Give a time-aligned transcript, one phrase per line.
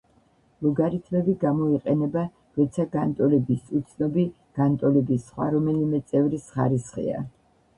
[0.67, 2.23] ლოგარითმები გამოიყენება,
[2.61, 4.25] როცა განტოლების უცნობი
[4.61, 7.25] განტოლების სხვა რომელიმე წევრის ხარისხია.